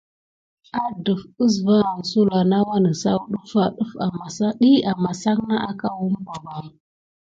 [0.83, 3.19] Adef əsva aŋ na sulà nà wanəsaw
[4.19, 6.57] ɗəffa ɗiy amasan na akaw umpa ɓa.